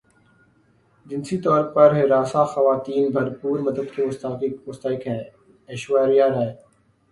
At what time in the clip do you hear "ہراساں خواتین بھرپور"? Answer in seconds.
1.95-3.59